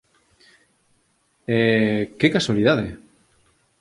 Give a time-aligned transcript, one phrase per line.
[1.57, 1.59] E,
[2.19, 2.87] que casualidade!